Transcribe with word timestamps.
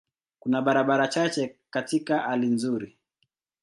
Kuna 0.39 0.61
barabara 0.61 1.07
chache 1.07 1.55
katika 1.69 2.19
hali 2.19 2.47
nzuri. 2.47 2.97